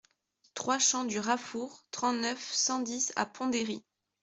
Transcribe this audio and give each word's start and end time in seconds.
trois 0.55 0.79
champ 0.79 1.05
du 1.05 1.19
Rafourg, 1.19 1.85
trente-neuf, 1.91 2.51
cent 2.51 2.79
dix 2.79 3.13
à 3.15 3.27
Pont-d'Héry 3.27 3.83